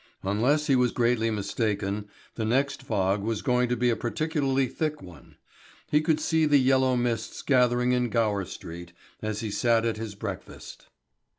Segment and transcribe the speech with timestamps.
[0.23, 4.99] Unless he was greatly mistaken, the next fog was going to be a particularly thick
[4.99, 5.37] one.
[5.91, 10.15] He could see the yellow mists gathering in Gower Street, as he sat at his
[10.15, 10.87] breakfast.